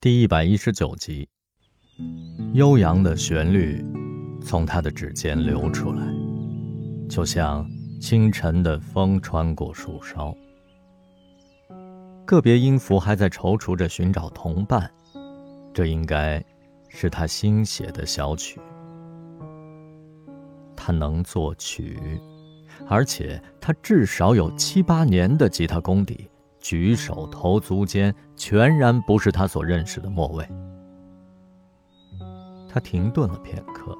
[0.00, 1.28] 第一百一十九集，
[2.52, 3.84] 悠扬的旋律
[4.40, 6.06] 从他的指尖流出来，
[7.10, 7.68] 就像
[8.00, 10.32] 清晨的风穿过树梢。
[12.24, 14.88] 个别音符还在踌躇着寻找同伴，
[15.74, 16.40] 这应该
[16.88, 18.60] 是他新写的小曲。
[20.76, 21.98] 他能作曲，
[22.86, 26.28] 而且他至少有七八年的吉他功底。
[26.68, 30.46] 举手投足间，全然不是他所认识的莫卫。
[32.68, 33.96] 他停顿了片刻，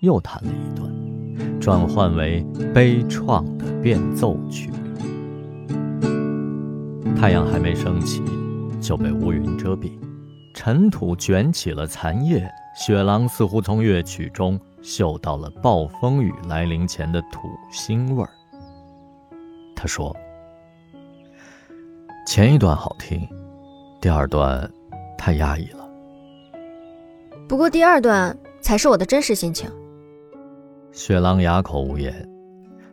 [0.00, 2.42] 又弹了一段，转换为
[2.72, 4.70] 悲怆的变奏曲。
[7.14, 8.22] 太阳还没升起，
[8.80, 9.92] 就被乌云遮蔽，
[10.54, 12.50] 尘土卷起了残叶。
[12.74, 18.30] 雪狼似乎从乐曲中嗅到了暴风雨来临前的土腥味儿。
[19.76, 20.16] 他说。
[22.24, 23.28] 前一段好听，
[24.00, 24.70] 第二段
[25.18, 25.88] 太压抑了。
[27.48, 29.68] 不过第二段才是我的真实心情。
[30.92, 32.26] 雪狼哑口无言，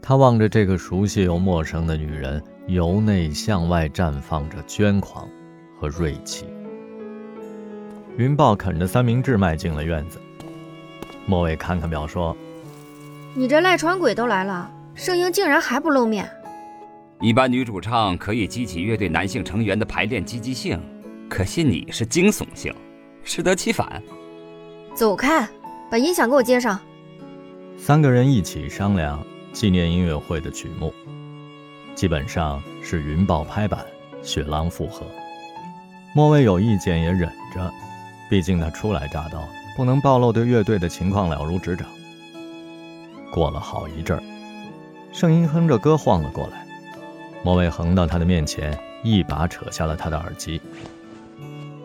[0.00, 5.28] 他望着这个熟悉又陌生的女人，由内向外绽放着捐狂
[5.80, 6.46] 和锐气。
[8.16, 10.18] 云豹啃着三明治迈进了院子，
[11.26, 12.34] 莫伟看看表说
[13.34, 16.30] ：“你这赖床鬼都来了，圣婴竟然还不露面。”
[17.22, 20.78] 一般女主唱可以激起乐队男性成员的排练积极性，
[21.30, 22.74] 可惜你是惊悚性，
[23.22, 24.02] 适得其反。
[24.94, 25.48] 走开，
[25.90, 26.78] 把音响给我接上。
[27.78, 30.92] 三个人一起商量纪念音乐会的曲目，
[31.94, 33.80] 基本上是云豹拍板，
[34.22, 35.06] 雪狼附和。
[36.14, 37.72] 莫蔚有意见也忍着，
[38.28, 39.42] 毕竟他初来乍到，
[39.74, 41.88] 不能暴露对乐队的情况了如指掌。
[43.30, 44.22] 过了好一阵儿，
[45.12, 46.65] 圣音哼着歌晃了过来。
[47.46, 50.60] 莫蔚横到他的面前，一把扯下了他的耳机。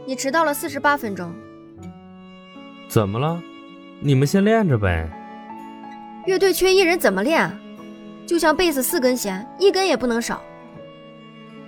[0.07, 1.31] 你迟到了四十八分钟。
[2.87, 3.39] 怎么了？
[3.99, 5.07] 你们先练着呗。
[6.25, 7.55] 乐队缺一人怎么练？
[8.25, 10.41] 就像贝斯四根弦，一根也不能少。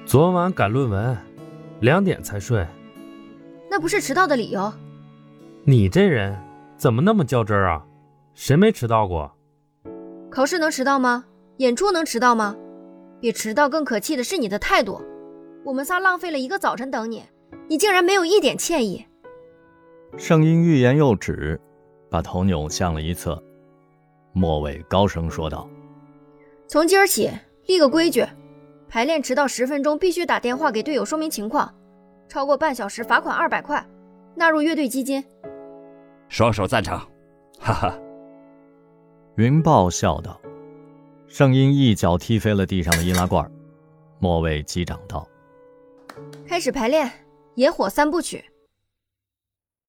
[0.08, 1.16] 昨晚赶论文，
[1.80, 2.66] 两点才睡。
[3.70, 4.74] 那不是迟到的理由。
[5.66, 6.36] 你这人
[6.78, 7.86] 怎么那么较真儿啊？
[8.34, 9.32] 谁没迟到过？
[10.32, 11.26] 考试能迟到吗？
[11.58, 12.56] 演出能迟到吗？
[13.24, 15.02] 比迟到更可气的是你的态度，
[15.64, 17.24] 我们仨浪费了一个早晨等你，
[17.70, 19.08] 你竟然没有一点歉意。
[20.18, 21.58] 声音欲言又止，
[22.10, 23.42] 把头扭向了一侧。
[24.34, 25.70] 末尾高声说道
[26.68, 27.32] ：“从今儿起
[27.66, 28.26] 立个规矩，
[28.90, 31.74] 排练迟到十分钟必须打电话给队友说明情况，
[32.28, 33.88] 超过半小时罚款二百块，
[34.36, 35.24] 纳入乐队基金。”
[36.28, 37.00] 双手赞成，
[37.58, 37.98] 哈哈。
[39.38, 40.38] 云豹笑道。
[41.34, 43.52] 圣婴一脚踢飞了地上的易拉罐，
[44.20, 45.28] 莫卫击掌道
[46.46, 47.08] ：“开始排练
[47.56, 48.38] 《野火三部曲》。”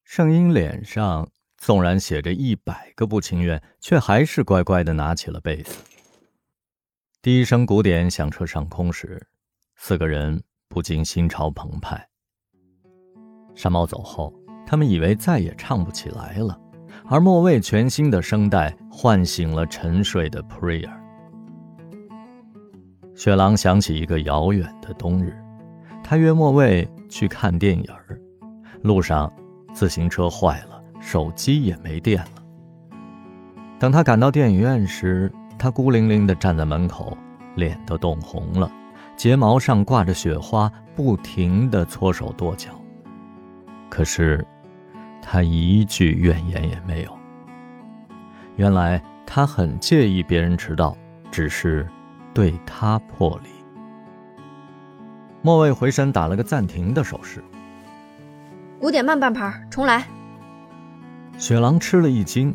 [0.05, 1.29] 圣婴脸上
[1.59, 5.85] 纵然写着一百个不情愿，却还是乖乖的拿起了贝斯。
[7.21, 9.23] 第一声鼓点响彻上空时，
[9.77, 12.09] 四个人不禁心潮澎湃。
[13.55, 14.33] 山猫走后，
[14.67, 16.59] 他们以为再也唱不起来了，
[17.05, 21.04] 而莫卫全新的声带唤醒了沉睡的 Prayer。
[23.15, 25.37] 雪狼想起一个遥远的冬日，
[26.03, 28.19] 他约莫未去看电影儿，
[28.83, 29.33] 路上
[29.73, 32.43] 自行车坏了，手机也没电了。
[33.79, 37.17] 等他赶到电影院时，他孤零零地站在门口，
[37.55, 38.69] 脸都冻红了，
[39.17, 42.71] 睫毛上挂着雪花，不停地搓手跺脚。
[43.89, 44.45] 可是，
[45.23, 47.17] 他一句怨言也没有。
[48.57, 50.97] 原来他很介意别人迟到，
[51.31, 51.87] 只是。
[52.35, 53.49] 对他破例，
[55.41, 57.43] 莫卫回身打了个暂停的手势。
[58.81, 60.05] 鼓点慢半拍，重来。
[61.39, 62.55] 雪狼吃了一惊，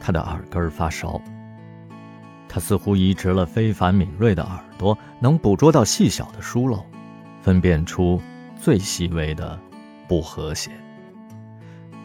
[0.00, 1.20] 他的耳根发烧。
[2.48, 6.84] 他似乎移植了非凡敏锐的耳朵，能捕捉到细小的疏漏，
[7.40, 8.20] 分辨出
[8.56, 9.58] 最细微的
[10.08, 10.70] 不和谐。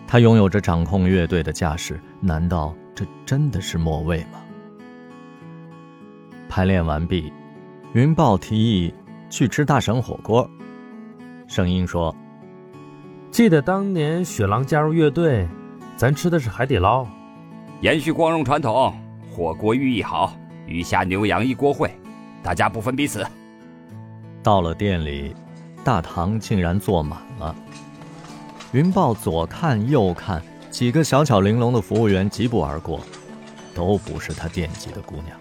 [0.06, 4.40] 他拥有着掌控乐队的架势，难道这真的是莫卫吗？
[6.58, 7.32] 排练完毕，
[7.94, 8.92] 云豹提议
[9.30, 10.50] 去吃大神火锅。
[11.48, 12.16] 声音说
[13.30, 15.48] ：“记得当年雪狼加入乐队，
[15.96, 17.06] 咱吃的是海底捞。
[17.82, 18.92] 延续光荣传统，
[19.32, 20.34] 火锅寓意好，
[20.66, 21.92] 鱼虾牛羊一锅烩，
[22.42, 23.24] 大家不分彼此。”
[24.42, 25.36] 到了店里，
[25.84, 27.56] 大堂竟然坐满了。
[28.72, 33.00] 云豹左看右看，几个小巧玲珑的服务员疾步而过，
[33.76, 35.38] 都不是他惦记的姑娘。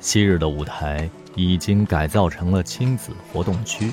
[0.00, 3.92] 昔日的舞台已经改造成了亲子活动区，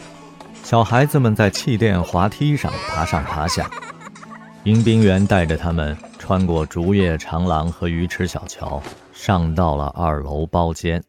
[0.63, 3.69] 小孩子们在气垫滑梯上爬上爬下，
[4.63, 8.81] 迎宾员带着他们穿过竹叶长廊和鱼池小桥，
[9.11, 11.03] 上到了二楼包间。